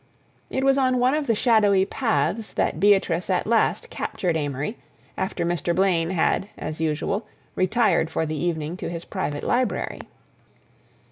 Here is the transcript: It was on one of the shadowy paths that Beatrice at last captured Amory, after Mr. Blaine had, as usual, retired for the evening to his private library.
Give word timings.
It 0.49 0.63
was 0.63 0.79
on 0.79 0.97
one 0.97 1.13
of 1.13 1.27
the 1.27 1.35
shadowy 1.35 1.85
paths 1.85 2.53
that 2.53 2.79
Beatrice 2.79 3.29
at 3.29 3.45
last 3.45 3.91
captured 3.91 4.35
Amory, 4.35 4.77
after 5.15 5.45
Mr. 5.45 5.75
Blaine 5.75 6.09
had, 6.09 6.49
as 6.57 6.81
usual, 6.81 7.27
retired 7.53 8.09
for 8.09 8.25
the 8.25 8.35
evening 8.35 8.77
to 8.77 8.89
his 8.89 9.05
private 9.05 9.43
library. 9.43 9.99